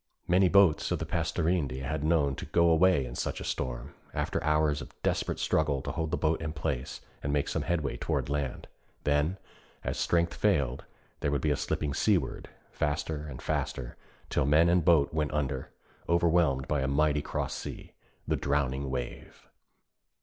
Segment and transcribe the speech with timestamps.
[0.27, 4.81] Many boats the Pastorinde had known to 'go away' in such a storm, after hours
[4.81, 8.67] of desperate struggle to hold the boat in place and make some headway toward land.
[9.03, 9.37] Then,
[9.83, 10.85] as strength failed,
[11.19, 13.95] there would be a slipping seaward, faster and faster,
[14.31, 15.69] till men and boat went under,
[16.09, 17.91] overwhelmed by a mighty cross sea
[18.27, 19.47] 'the drowning wave.'